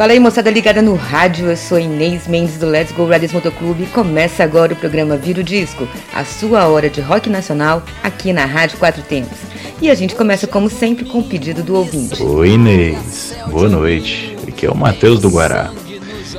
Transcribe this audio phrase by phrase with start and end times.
[0.00, 1.50] Fala aí, moçada ligada no rádio.
[1.50, 3.84] Eu sou Inês Mendes do Let's Go Riders Motoclube.
[3.88, 8.46] Começa agora o programa Vira o Disco, a sua hora de rock nacional aqui na
[8.46, 9.36] Rádio Quatro Tempos.
[9.78, 12.22] E a gente começa como sempre com o pedido do ouvinte.
[12.22, 13.36] Oi, Inês.
[13.50, 14.34] Boa noite.
[14.48, 15.70] Aqui é o Matheus do Guará.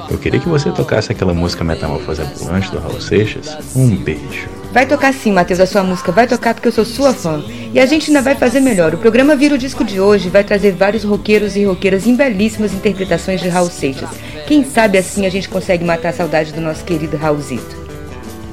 [0.10, 3.56] Eu queria que você tocasse aquela música Metamorfose Ambulante do Raul Seixas.
[3.76, 4.61] Um beijo.
[4.72, 6.14] Vai tocar sim, Matheus, a sua música.
[6.14, 7.44] Vai tocar porque eu sou sua fã.
[7.74, 8.94] E a gente ainda vai fazer melhor.
[8.94, 12.74] O programa Vira o Disco de hoje vai trazer vários roqueiros e roqueiras em belíssimas
[12.74, 14.10] interpretações de Raul Seixas.
[14.48, 17.82] Quem sabe assim a gente consegue matar a saudade do nosso querido Raulzito.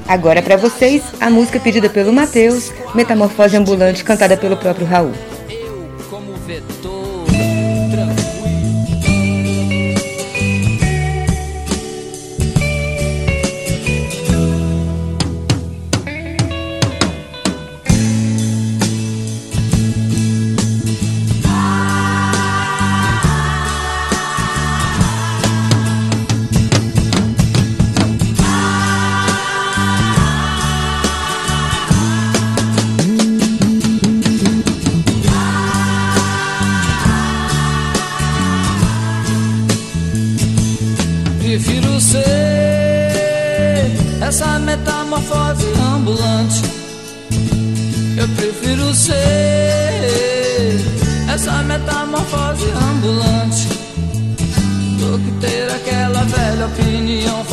[0.07, 5.13] Agora para vocês, a música pedida pelo Matheus, Metamorfose Ambulante, cantada pelo próprio Raul.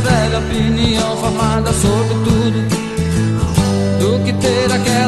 [0.00, 2.60] velha opinião formada sobre tudo.
[3.98, 4.99] Do que terá que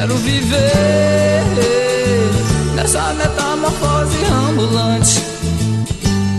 [0.00, 1.44] Quero viver
[2.74, 4.16] nessa metamorfose
[4.48, 5.20] ambulante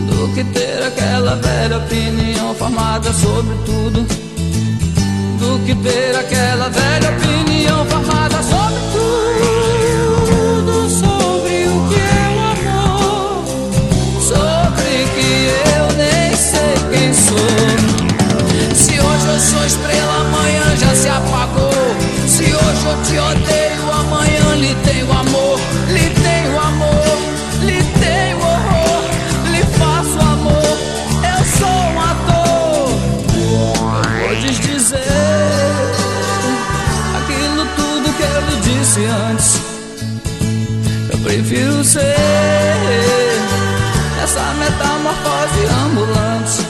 [0.10, 4.02] do que ter aquela velha opinião formada sobre tudo.
[5.38, 10.90] Do que ter aquela velha opinião formada sobre tudo.
[10.90, 12.34] Sobre o que é
[12.66, 17.38] eu amo, sobre que eu nem sei quem sou.
[18.74, 20.21] Se hoje eu sou estrela
[22.82, 27.18] hoje eu te odeio, amanhã lhe tenho amor, lhe tenho amor,
[27.62, 29.04] lhe tenho horror,
[29.52, 30.78] lhe faço amor,
[31.24, 32.90] eu sou um ator.
[34.28, 34.98] Podes dizer
[37.18, 39.62] aquilo tudo que eu lhe disse antes.
[41.12, 42.16] Eu prefiro ser
[44.24, 46.66] essa metamorfose ambulante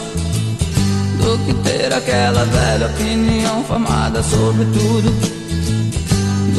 [1.22, 5.31] do que ter aquela velha opinião formada sobre tudo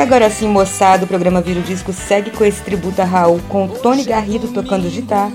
[0.00, 3.68] Agora sim, moçada, o programa Vira o Disco segue com esse tributo a Raul, com
[3.68, 5.32] Tony Garrido tocando guitarra,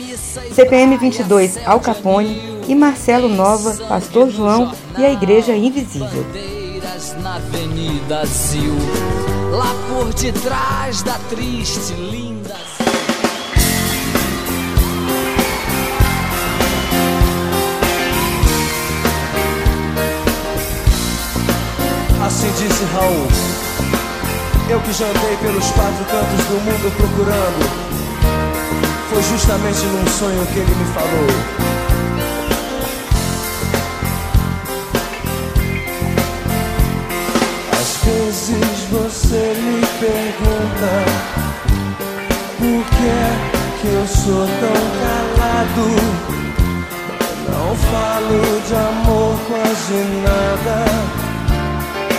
[0.54, 6.26] CPM 22 Al Capone e Marcelo Nova, Pastor João e a Igreja Invisível.
[9.52, 12.56] Lá por detrás da triste linda.
[22.26, 23.55] Assim disse Raul.
[24.68, 27.86] Eu que jantei pelos quatro cantos do mundo procurando.
[29.10, 31.66] Foi justamente num sonho que ele me falou.
[38.06, 40.92] Vezes você me pergunta
[42.58, 45.86] por que é que eu sou tão calado.
[47.50, 51.25] Não falo de amor quase nada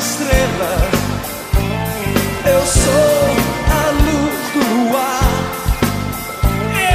[0.00, 0.94] estrelas.
[2.46, 3.22] Eu sou
[3.68, 5.30] a luz do luar.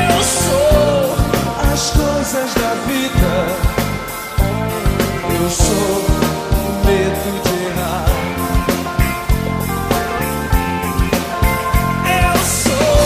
[0.10, 1.16] Eu sou
[1.72, 3.36] as coisas da vida.
[5.40, 5.96] Eu sou
[6.58, 8.06] o medo de errar.
[12.24, 13.02] Eu sou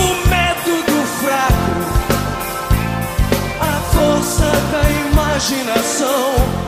[0.00, 1.74] o medo do fraco.
[3.60, 6.61] A força da imaginação.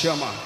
[0.00, 0.39] chama.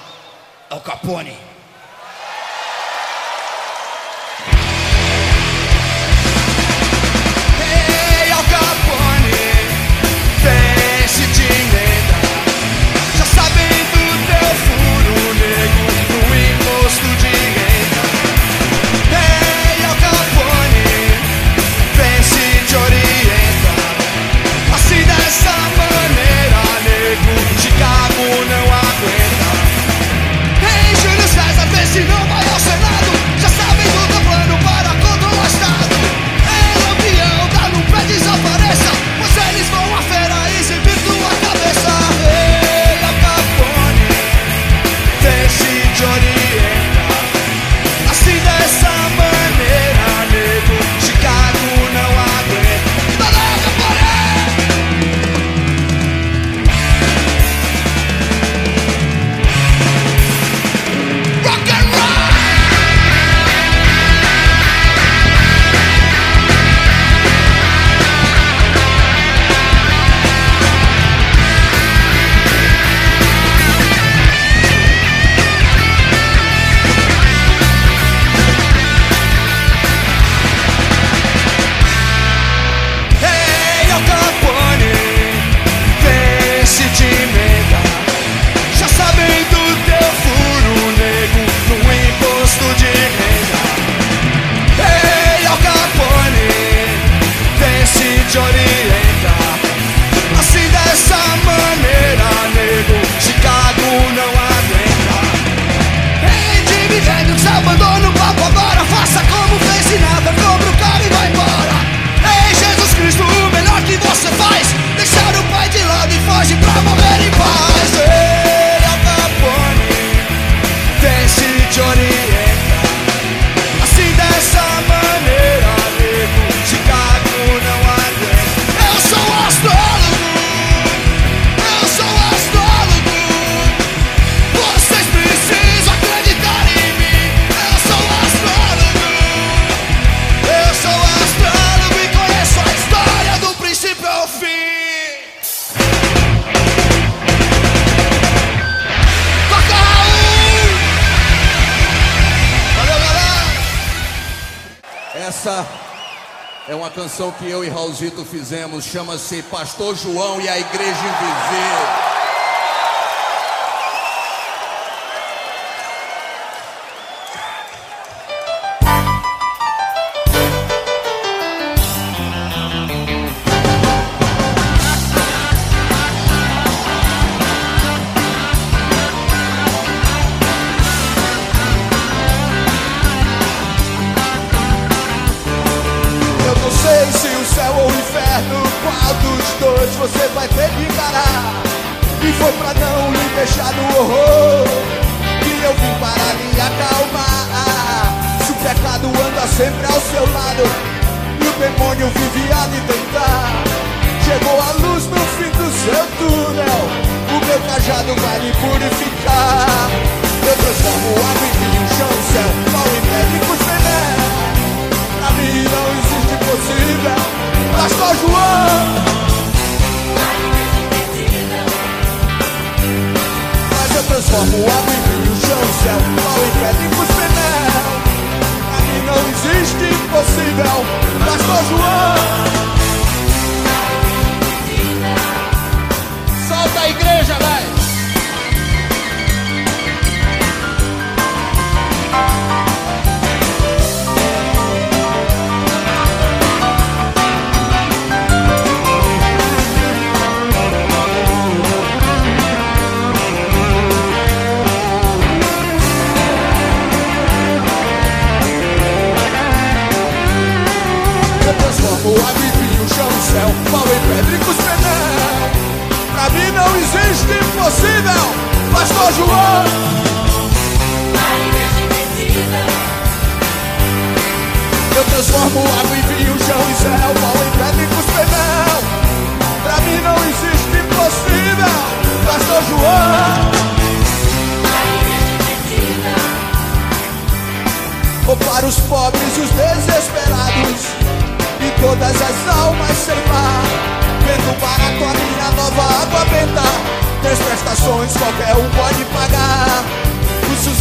[156.94, 162.03] canção que eu e Raulzito fizemos chama-se Pastor João e a Igreja Invisível.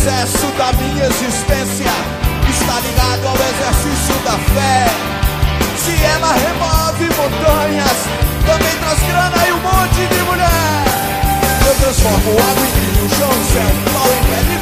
[0.04, 1.94] Sucesso da minha existência
[2.50, 4.86] está ligado ao exercício da fé.
[5.78, 8.00] Se ela remove montanhas,
[8.46, 10.84] também traz grana e um monte de mulher.
[11.66, 14.60] Eu transformo água em vinho, chão, céu, pau em pele e.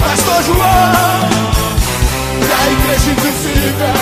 [0.00, 1.28] Pastor João
[2.40, 3.94] e a igreja invisível.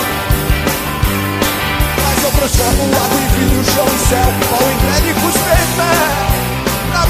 [2.07, 6.30] Mas eu transformo água em vinho, chão céu, pau em pele e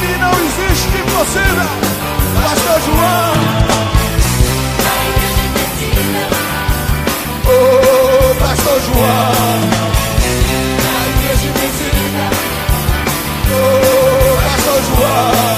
[0.00, 1.70] mim não existe impossível,
[2.42, 3.32] Pastor João.
[7.46, 9.80] Oh, Pastor João.
[13.52, 15.50] Oh, Pastor João.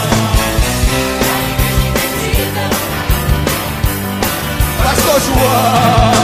[4.83, 6.22] Pastor João.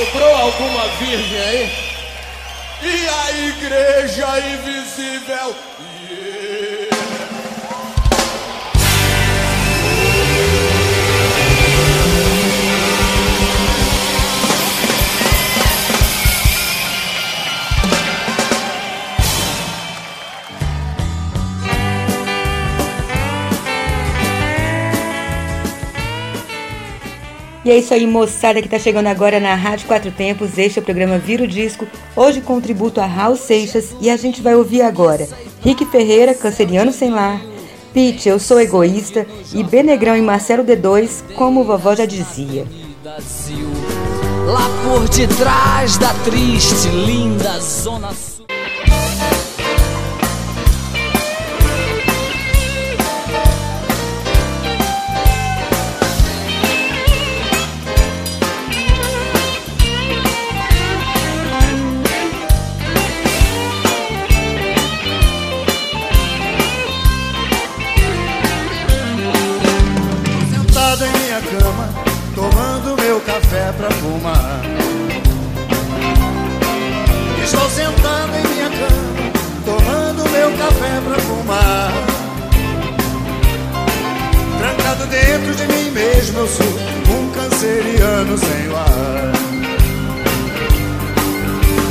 [0.00, 1.70] Sobrou alguma virgem aí?
[2.82, 5.54] E a igreja invisível?
[6.10, 7.39] Yeah.
[27.70, 30.58] E é isso aí, moçada que tá chegando agora na Rádio Quatro Tempos.
[30.58, 31.86] Este é o programa Vira o Disco.
[32.16, 35.28] Hoje com tributo a Raul Seixas e a gente vai ouvir agora
[35.60, 37.40] Rick Ferreira, Canceriano Sem Lar,
[37.94, 42.66] Pete, Eu Sou Egoísta e Benegrão e Marcelo D2, como vovó já dizia.
[44.46, 48.12] Lá por detrás da triste, linda Zona
[73.72, 74.60] pra fumar.
[77.44, 79.32] Estou sentado em minha cama,
[79.64, 81.92] tomando meu café pra fumar.
[84.58, 89.32] Trancado dentro de mim mesmo, eu sou um canceriano sem lar.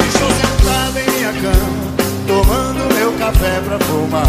[0.08, 1.94] Estou sentado em minha cama,
[2.28, 4.26] tomando meu café pra fumar.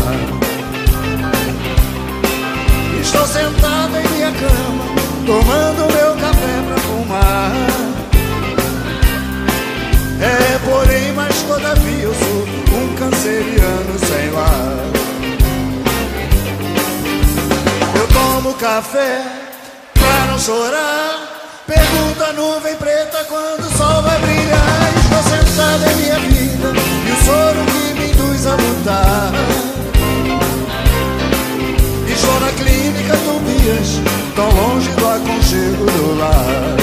[3.00, 4.99] Estou sentado em minha cama,
[5.30, 7.52] tomando meu café pra fumar.
[10.20, 14.76] É, porém, mas todavia eu sou um canceriano sem lar.
[17.94, 19.22] Eu tomo café
[19.94, 21.28] pra não chorar.
[21.64, 24.92] Pergunta a nuvem preta quando o sol vai brilhar.
[24.96, 26.72] Estou sentado em minha vida
[27.06, 29.32] e o soro que me induz a lutar.
[32.08, 34.00] Estou na clínica Tobias,
[34.34, 34.90] tão longe
[35.30, 36.79] aconchego do lar.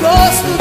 [0.00, 0.59] Gosto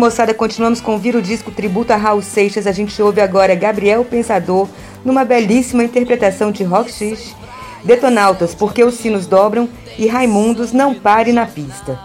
[0.00, 0.32] moçada.
[0.32, 2.66] Continuamos com o Vira o Disco Tributo a Raul Seixas.
[2.66, 4.66] A gente ouve agora Gabriel Pensador
[5.04, 7.36] numa belíssima interpretação de Rock X,
[7.84, 11.98] Detonautas, Porque os Sinos Dobram e Raimundos Não Pare na Pista.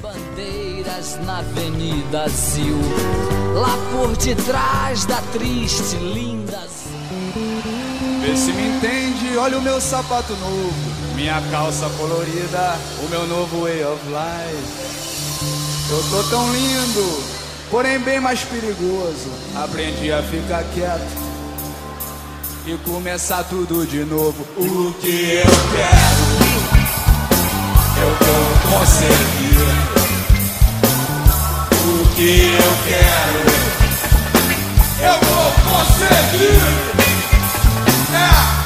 [0.00, 2.78] Bandeiras na Avenida Zil,
[3.54, 6.66] lá por detrás da triste, linda
[8.20, 10.74] Vê se me entende, olha o meu sapato novo,
[11.14, 15.17] minha calça colorida, o meu novo way of life.
[15.90, 17.22] Eu tô tão lindo,
[17.70, 19.30] porém bem mais perigoso.
[19.56, 21.16] Aprendi a ficar quieto
[22.66, 24.46] e começar tudo de novo.
[24.58, 26.26] O que eu quero,
[28.02, 29.48] eu vou conseguir.
[31.86, 33.40] O que eu quero,
[35.00, 36.98] eu vou conseguir.
[38.14, 38.57] É.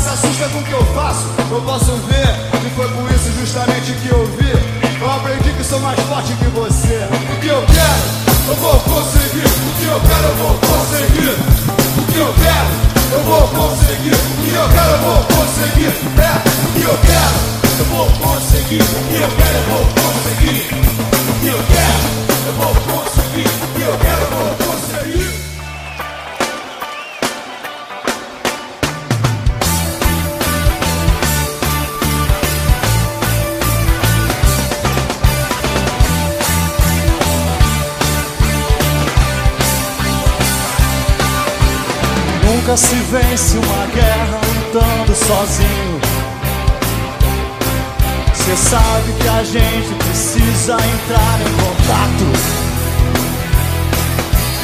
[0.00, 1.26] se assusta com o que eu faço.
[1.50, 2.32] Eu posso ver,
[2.66, 4.50] e foi por isso justamente que eu vi.
[5.00, 7.06] Eu aprendi que sou mais forte que você.
[7.32, 8.02] O que eu quero,
[8.48, 9.44] eu vou conseguir.
[9.44, 11.36] O que eu quero, eu vou conseguir.
[11.98, 12.70] O que eu quero,
[13.12, 14.14] eu vou conseguir.
[14.14, 15.92] O que eu quero, eu vou conseguir.
[16.20, 16.32] É,
[16.64, 17.36] o que eu quero,
[17.78, 18.82] eu vou conseguir.
[18.82, 20.60] O que eu quero, eu vou conseguir.
[21.28, 22.00] O que eu quero,
[22.46, 23.48] eu vou conseguir.
[23.48, 24.59] O que eu quero, eu vou conseguir.
[42.70, 46.00] Nunca se vence uma guerra lutando sozinho.
[48.32, 52.26] Cê sabe que a gente precisa entrar em contato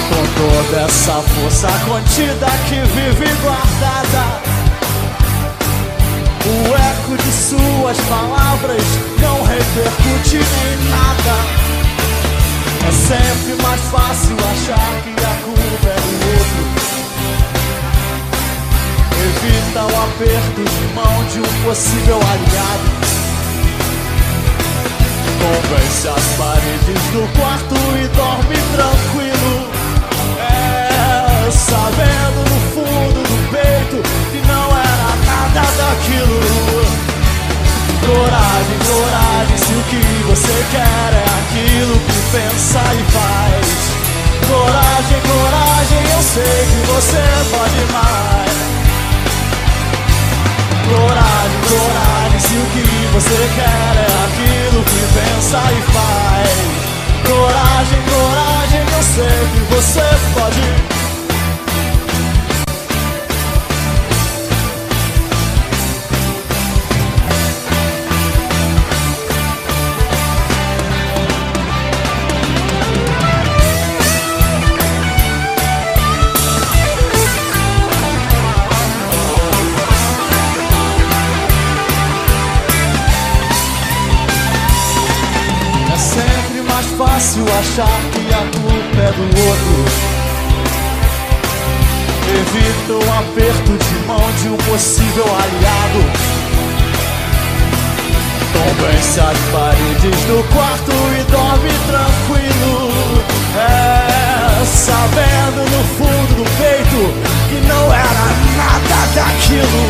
[0.08, 4.40] com toda essa força contida que vive guardada.
[6.46, 8.84] O eco de suas palavras
[9.20, 11.36] não repercute em nada.
[12.86, 16.85] É sempre mais fácil achar que a culpa é do outro
[19.46, 23.06] evita o aperto de mão de um possível aliado.
[25.40, 29.70] Convence as paredes do quarto e dorme tranquilo.
[30.40, 36.40] É, sabendo no fundo do peito que não era nada daquilo.
[38.06, 43.66] Coragem, coragem, se o que você quer é aquilo que pensa e faz.
[44.48, 48.75] Coragem, coragem, eu sei que você pode mais.
[50.88, 56.86] Coragem, coragem, se o que você quer é aquilo que pensa e faz.
[57.26, 60.00] Coragem, coragem, eu sei que você
[60.34, 60.95] pode.
[87.76, 89.76] Achar que a culpa é do outro.
[92.38, 96.00] Evita o aperto de mão de um possível aliado.
[98.52, 103.22] Convence as paredes do quarto e dorme tranquilo.
[103.58, 107.02] É, sabendo no fundo do peito
[107.50, 109.84] que não era nada daquilo.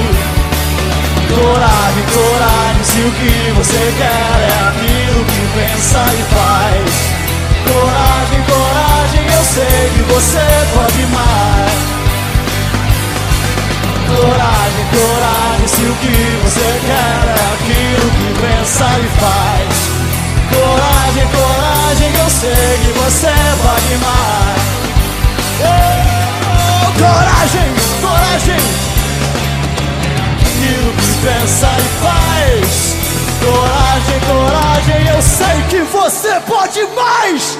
[1.28, 7.25] Coragem, coragem, se o que você quer é aquilo que pensa e faz.
[7.68, 11.86] Coragem, coragem, eu sei que você pode mais.
[14.06, 19.74] Coragem, coragem, se o que você quer é aquilo que pensa e faz.
[20.54, 24.66] Coragem, coragem, eu sei que você pode mais.
[25.60, 27.68] Oh, coragem,
[28.00, 28.86] coragem
[30.56, 33.05] aquilo que pensa e faz.
[33.44, 37.58] Coragem, coragem, eu sei que você pode mais.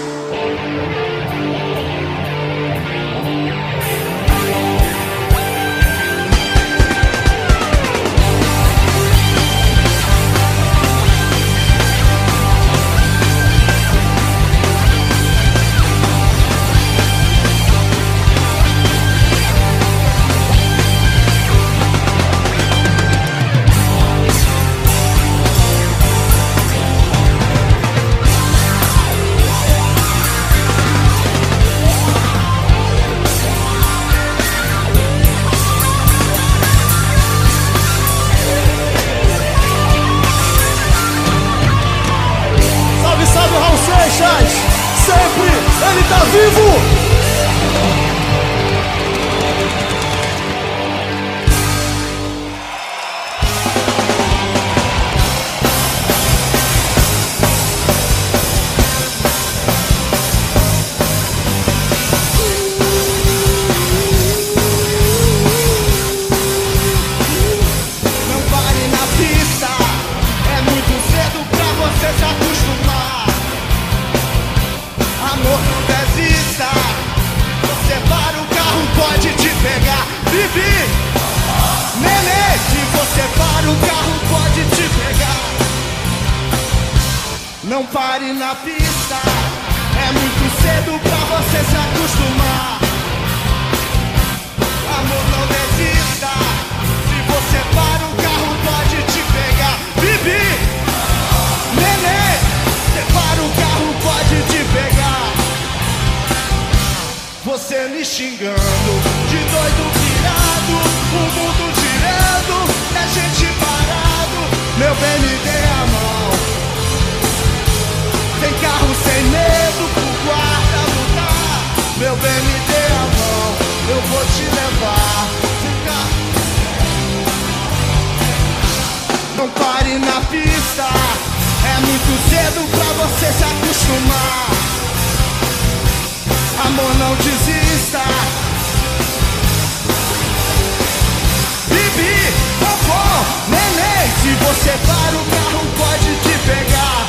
[144.47, 147.07] Você para o carro, pode te pegar.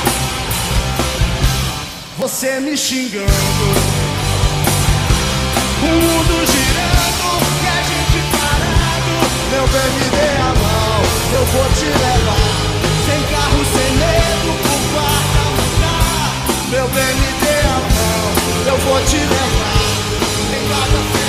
[2.19, 3.27] Você me xingando,
[5.81, 7.31] o mundo girando
[7.63, 9.13] e a gente parado.
[9.51, 11.01] Meu bem, me dê a mão,
[11.33, 12.47] eu vou te levar.
[13.05, 16.29] Sem carro, sem medo, por quarta lugar.
[16.69, 18.25] Meu bem, me dê a mão,
[18.67, 19.56] eu vou te levar.
[20.67, 21.26] Sem carro,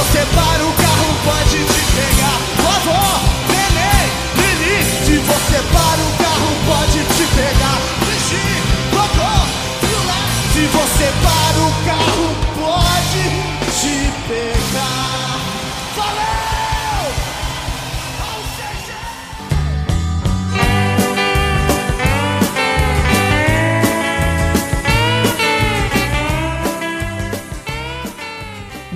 [0.00, 2.40] você para o carro, pode te pegar.
[2.56, 3.20] Vovó,
[3.50, 7.78] neném, Lili, se você para o carro, pode te pegar.
[8.00, 9.34] Brigitte, Cocô,
[10.54, 12.49] se você para o carro,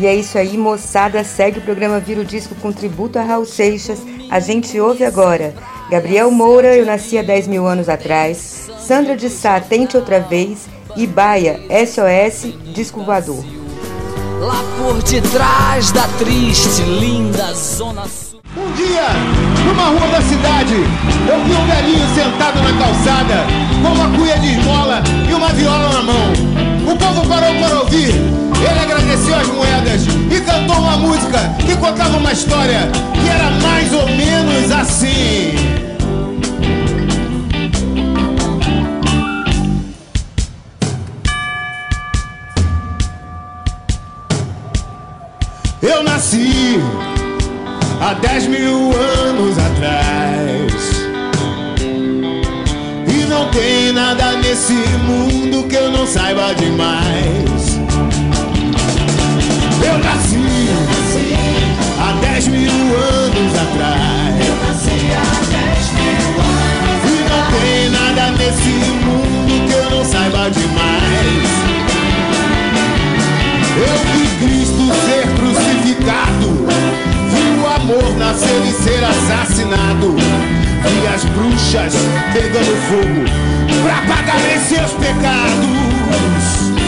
[0.04, 1.24] E é isso aí, moçada.
[1.24, 4.00] Segue o programa Vira o Disco com tributo a Raul Seixas.
[4.30, 5.54] A gente ouve agora
[5.90, 8.70] Gabriel Moura, Eu Nasci há 10 mil anos atrás.
[8.78, 10.68] Sandra de Sá, Tente Outra Vez.
[10.94, 13.42] E Baia, SOS, Disco Voador.
[14.40, 18.42] Lá por detrás da triste, linda zona sul.
[18.54, 19.06] Um dia,
[19.64, 23.46] numa rua da cidade, eu vi um velhinho sentado na calçada,
[23.82, 26.92] com uma cuia de esmola e uma viola na mão.
[26.92, 28.43] O povo parou para ouvir.
[28.68, 33.92] Ele agradeceu as moedas e cantou uma música que contava uma história que era mais
[33.92, 35.54] ou menos assim.
[45.82, 46.80] Eu nasci
[48.00, 50.72] há dez mil anos atrás.
[53.06, 57.63] E não tem nada nesse mundo que eu não saiba demais.
[59.94, 60.42] Eu nasci
[62.00, 64.34] há dez mil anos atrás.
[67.06, 68.74] E não tem nada nesse
[69.04, 71.48] mundo que eu não saiba demais.
[73.76, 76.48] Eu vi Cristo ser crucificado,
[77.30, 81.94] vi o amor nascer e ser assassinado, vi as bruxas
[82.32, 83.24] pegando fogo
[83.84, 86.83] pra pagarem seus pecados.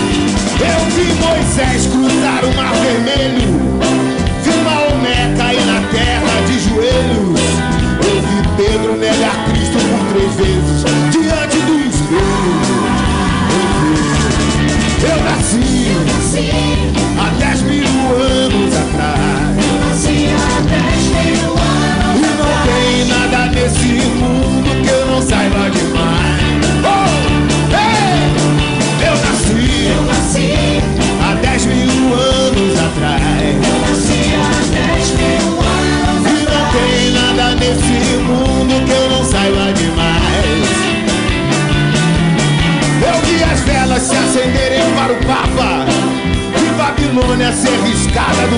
[0.61, 3.51] Eu vi Moisés cruzar o mar vermelho,
[4.43, 7.41] vi Maomé cair na terra de joelhos,
[8.07, 12.67] eu vi Pedro negar Cristo por três vezes diante do espelho.
[15.03, 15.93] Eu nasci
[17.19, 17.87] há dez mil
[18.17, 20.05] anos atrás.
[20.05, 20.29] E
[22.39, 23.89] não tem nada nesse
[24.19, 25.96] mundo que eu não saiba demais.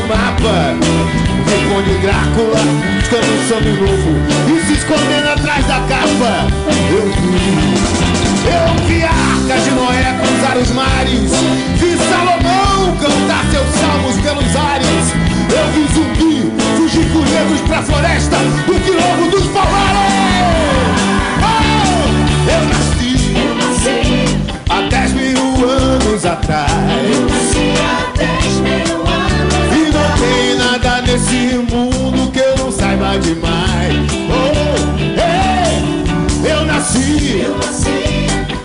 [0.09, 0.75] Mapa
[1.41, 2.61] o Conde Drácula
[2.97, 4.11] buscando um sangue novo
[4.49, 6.47] E se escondendo atrás da capa
[6.91, 7.37] Eu vi
[8.49, 11.31] Eu vi a Arca de Noé cruzar os mares
[11.77, 15.13] Vi Salomão cantar seus salmos pelos ares
[15.51, 18.37] Eu vi zumbi fugir com negros pra floresta
[18.67, 20.09] Do quilombo dos palmares!
[22.51, 23.35] Eu nasci
[24.71, 26.73] há dez mil anos atrás.
[26.73, 28.88] E não tem nada
[31.19, 33.95] nesse mundo que eu não saiba demais.
[34.31, 34.77] Oh,
[35.21, 37.45] ei, eu nasci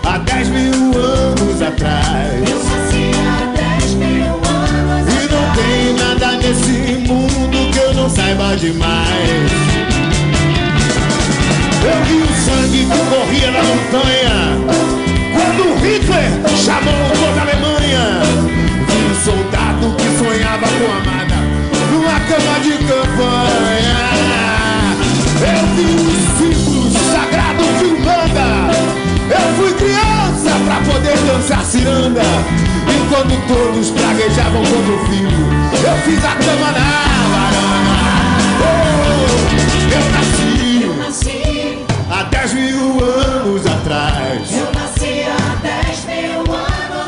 [0.03, 2.49] há dez mil anos atrás.
[5.09, 9.51] E não tem nada nesse mundo que eu não saiba demais.
[11.83, 14.37] Eu vi o sangue que corria na montanha.
[15.33, 16.29] Quando Hitler
[16.63, 17.72] chamou toda a Alemanha,
[29.30, 32.21] Eu fui criança pra poder dançar ciranda.
[32.21, 37.95] E quando todos praguejavam contra o filho, eu fiz a cama na varanda.
[38.61, 44.51] Oh, eu nasci há dez mil anos atrás.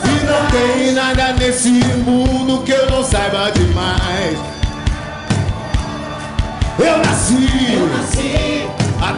[0.03, 4.37] E não tem nada nesse mundo que eu não saiba demais.
[6.77, 7.47] Eu nasci,
[9.01, 9.13] há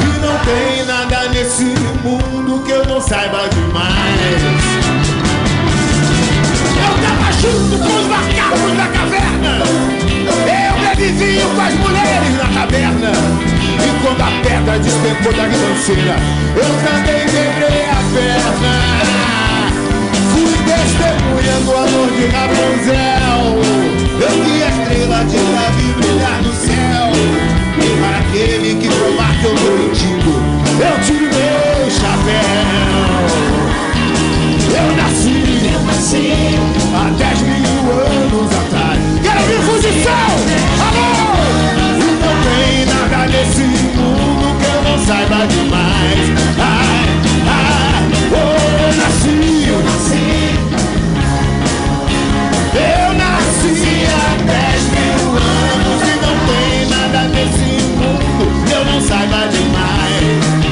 [0.00, 1.64] E não tem nada nesse
[2.04, 4.42] mundo que eu não saiba demais.
[6.76, 9.52] Eu tava junto com os macacos da caverna.
[10.28, 13.12] Eu bebi com as mulheres na taberna.
[13.78, 16.16] E quando a pedra despencou da ribanceira,
[16.56, 18.74] eu também quebrei a perna.
[20.32, 23.44] Fui testemunha do amor de Rapunzel.
[24.20, 27.57] Eu vi a estrela de Davi brilhar no céu
[28.28, 30.32] aquele que provar que eu tô mentindo,
[30.80, 33.28] eu tiro meu chapéu.
[34.70, 35.36] Eu nasci,
[35.72, 36.34] eu nasci
[36.94, 38.98] há 10 mil anos atrás.
[39.22, 40.32] Quero ouvir céu,
[40.88, 41.48] amor!
[41.96, 43.64] E não tem nada nesse
[43.96, 46.26] mundo que eu não saiba demais.
[46.58, 47.08] Ai,
[47.48, 48.02] ai,
[48.32, 48.36] oh,
[48.82, 49.36] eu nasci,
[49.68, 50.26] eu nasci.
[52.74, 57.97] Eu nasci há 10 mil anos e não tem nada nesse mundo
[58.72, 60.67] eu não saiba demais.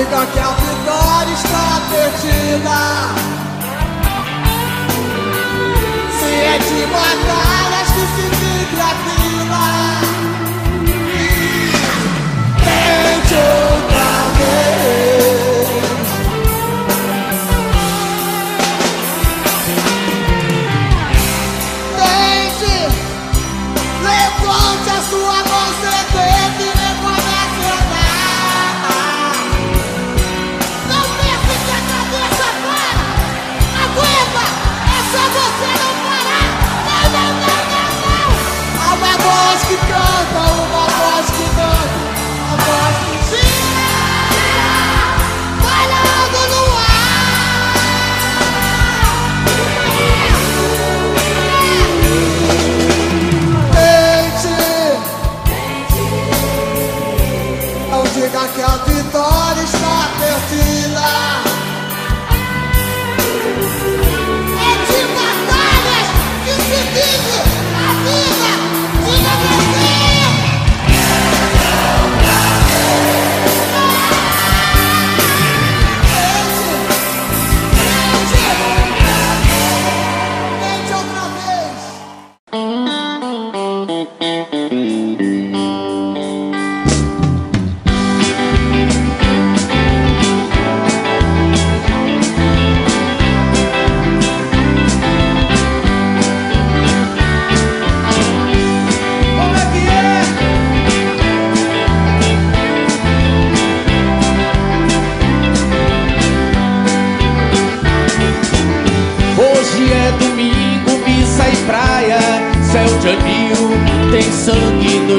[0.00, 2.80] Diga que a vitória está perdida.
[6.18, 9.64] Se é de batalhas que se vive a vida.
[12.64, 13.69] Tente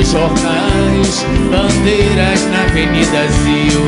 [0.01, 3.85] nos jornais, bandeiras na Avenida Zio.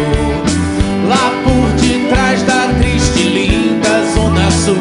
[1.07, 4.78] Lá por detrás da triste e linda Zona Sul,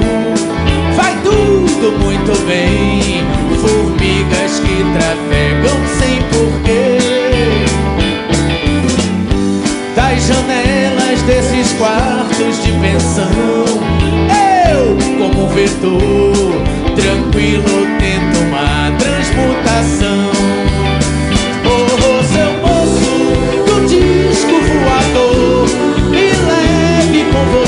[0.95, 3.25] vai tudo muito bem.
[3.61, 6.99] Formigas que trafegam sem porquê.
[9.97, 13.31] Das janelas desses quartos de pensão,
[14.71, 16.63] eu, como vetor,
[16.95, 18.82] tranquilo tento uma
[27.35, 27.62] amor.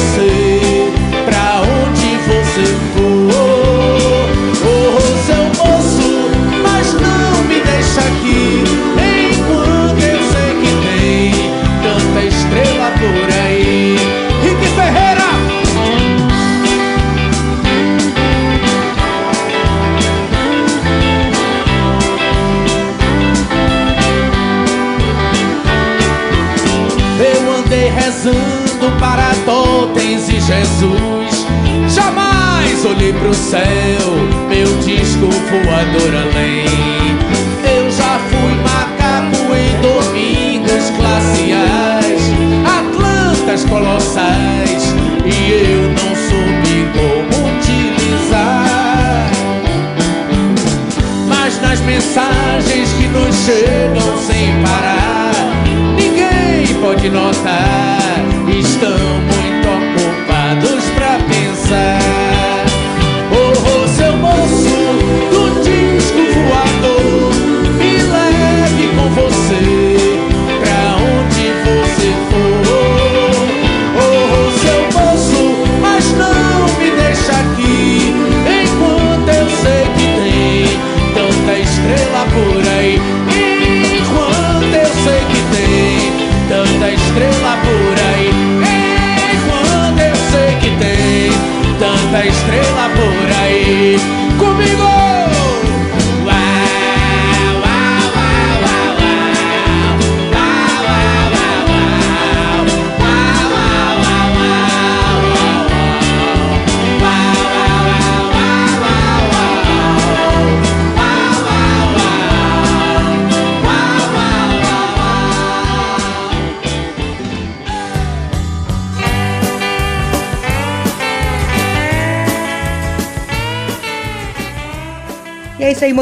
[28.85, 31.47] Rezando para totens e Jesus.
[31.89, 33.62] Jamais olhei pro céu,
[34.49, 36.64] meu disco voador além.
[37.64, 42.22] Eu já fui macaco em domingos glaciais,
[42.66, 49.30] atlantas colossais, e eu não soube como utilizar.
[51.28, 55.32] Mas nas mensagens que nos chegam sem parar,
[55.97, 58.14] ninguém pode notar.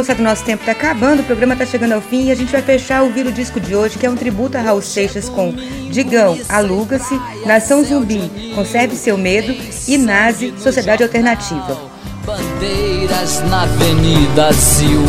[0.03, 2.51] Aí, moçada, nosso tempo tá acabando, o programa tá chegando ao fim e a gente
[2.51, 5.29] vai fechar o Vira o Disco de hoje, que é um tributo a Raul Seixas
[5.29, 5.53] com
[5.91, 7.15] Digão, Aluga-se,
[7.47, 9.55] Nação Zumbi, Conserve Seu Medo
[9.87, 11.79] e Nazi, Sociedade Alternativa.
[12.27, 15.03] Bandeiras na Avenida Zil.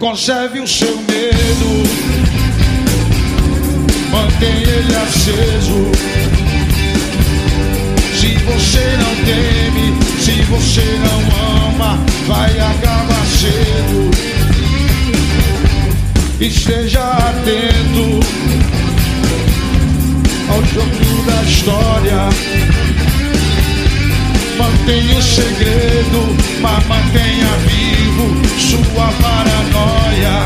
[0.00, 1.84] Conserve o seu medo,
[4.10, 5.92] mantém ele aceso.
[8.18, 11.20] Se você não teme, se você não
[11.66, 14.10] ama, vai acabar cedo.
[16.40, 18.20] Esteja atento
[20.48, 22.89] ao jogo da história.
[24.60, 28.26] Mantenha o segredo, mas mantenha vivo
[28.58, 30.44] sua paranoia.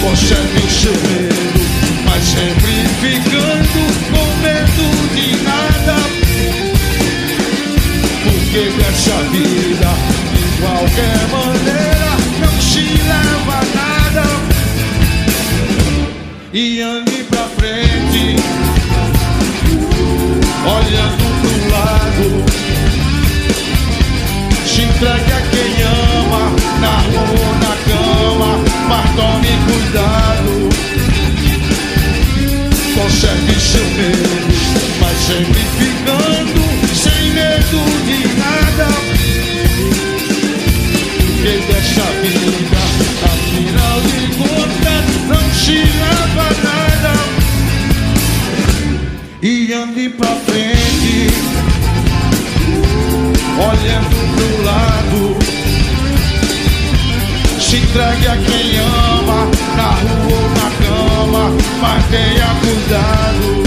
[0.00, 1.60] Conserve o seu medo,
[2.04, 4.86] mas sempre ficando com medo
[5.16, 5.96] de nada.
[8.22, 9.90] Porque dessa vida,
[10.32, 14.26] de qualquer maneira, não se leva a nada.
[16.52, 18.36] E ande pra frente,
[20.64, 21.19] olhando
[22.20, 22.44] lado.
[24.66, 28.50] Se entregue a quem ama, na rua na cama,
[28.88, 30.52] mas tome cuidado.
[32.94, 34.54] Conserve seu medo,
[35.00, 36.62] mas sempre ficando
[36.94, 38.88] sem medo de nada.
[41.16, 42.80] Porque dessa vida,
[43.24, 47.14] afinal de contas, não se leva a nada.
[49.42, 51.30] E ande pra frente,
[53.60, 55.36] olhando pro lado.
[57.60, 61.44] Se entregue a quem ama, na rua ou na cama,
[61.80, 63.60] mas tenha cuidado.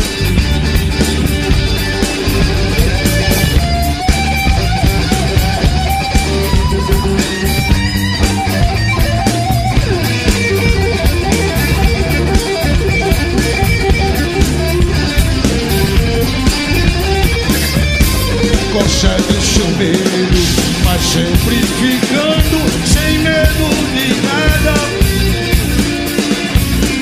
[18.74, 19.43] Conserve
[21.14, 22.58] sempre ficando
[22.88, 24.74] sem medo de nada.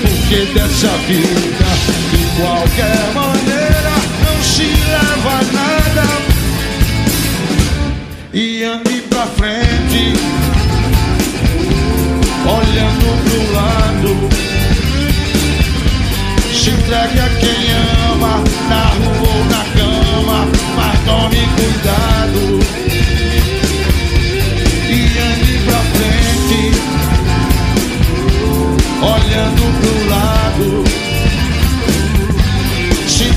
[0.01, 1.69] Porque dessa vida,
[2.11, 3.95] de qualquer maneira,
[4.25, 6.07] não se leva nada.
[8.33, 10.13] E ande pra frente,
[12.45, 14.11] olhando pro lado.
[16.53, 17.61] Se entregue a quem
[18.11, 22.90] ama, na rua ou na cama, mas tome cuidado.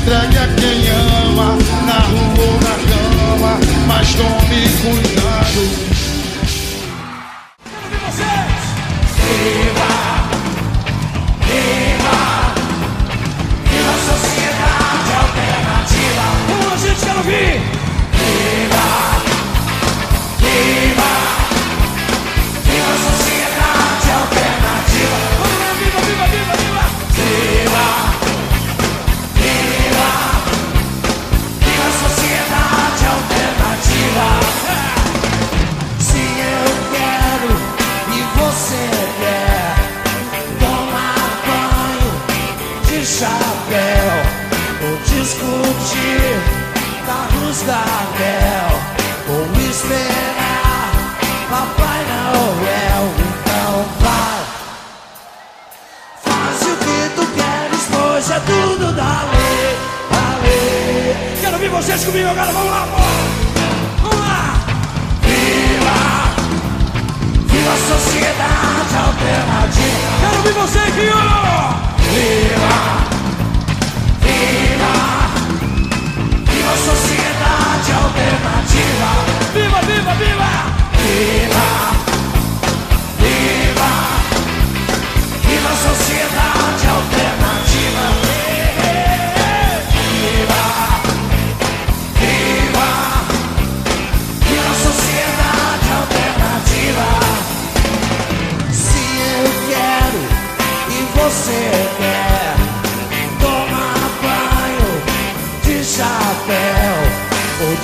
[0.04, 5.83] Entregue a quem ama, na rua ou na cama, mas tome cuidado.
[70.64, 71.76] Você Viva
[74.22, 74.88] Viva
[76.50, 79.10] Viva a sociedade alternativa
[79.52, 80.52] Viva, viva, viva
[81.02, 81.66] Viva
[83.18, 83.90] Viva
[85.46, 87.33] Viva a sociedade alternativa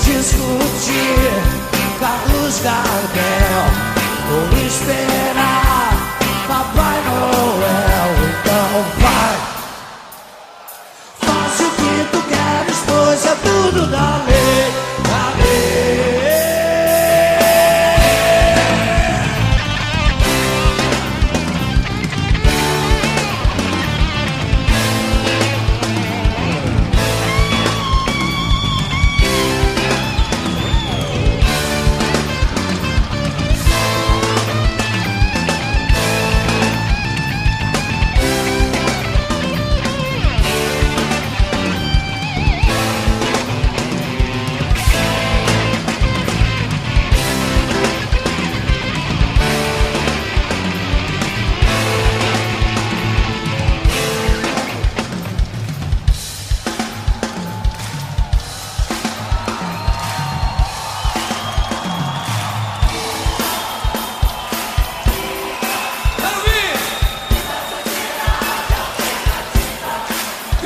[0.05, 1.31] discutir.
[2.01, 3.65] Carlos Gardel
[4.33, 5.93] Ou esperar.
[6.49, 9.37] Papai Noel Então vai.
[11.21, 14.10] Faz o que tu queres, pois é tudo da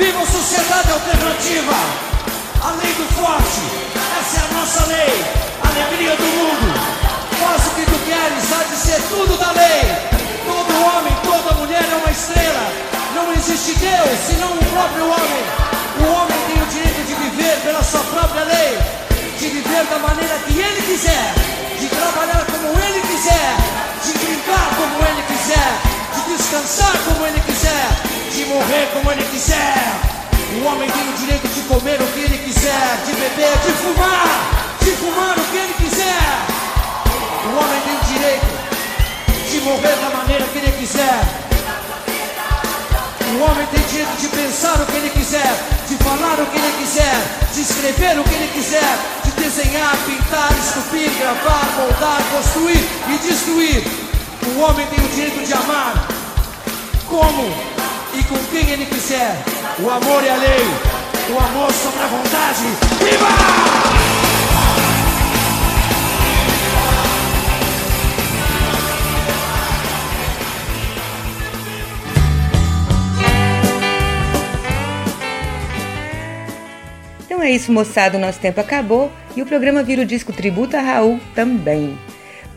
[0.03, 1.73] uma sociedade alternativa.
[2.61, 3.61] A lei do forte,
[4.19, 5.23] essa é a nossa lei,
[5.63, 6.67] alegria do mundo.
[7.39, 9.81] Faz o que tu queres, há de ser tudo da lei.
[10.43, 12.65] Todo homem, toda mulher é uma estrela.
[13.15, 15.43] Não existe Deus senão o próprio homem.
[15.99, 18.77] O homem tem o direito de viver pela sua própria lei,
[19.39, 21.33] de viver da maneira que ele quiser,
[21.79, 23.55] de trabalhar como ele quiser,
[24.03, 27.87] de brincar como ele quiser, de descansar como ele quiser,
[28.31, 30.15] de morrer como ele quiser.
[30.61, 34.77] O homem tem o direito de comer o que ele quiser, de beber, de fumar,
[34.79, 36.55] de fumar o que ele quiser.
[37.45, 38.55] O homem tem o direito
[39.51, 41.45] de morrer da maneira que ele quiser.
[43.35, 45.53] O homem tem direito de pensar o que ele quiser,
[45.89, 47.21] de falar o que ele quiser,
[47.53, 54.04] de escrever o que ele quiser, de desenhar, pintar, esculpir, gravar, moldar, construir e destruir.
[54.47, 56.07] O homem tem o direito de amar
[57.07, 57.43] como
[58.13, 59.43] e com quem ele quiser.
[59.79, 60.63] O amor é a lei,
[61.29, 62.63] o amor sobre a vontade.
[63.03, 63.27] Viva!
[77.25, 78.17] Então é isso, moçada.
[78.17, 81.97] O nosso tempo acabou e o programa Vira o Disco Tributo a Raul também.